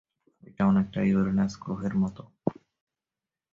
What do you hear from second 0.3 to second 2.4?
এটি অনেকটা ইউরেনাস গ্রহের মতো।